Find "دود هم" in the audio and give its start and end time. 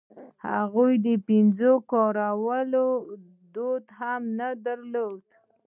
3.53-4.21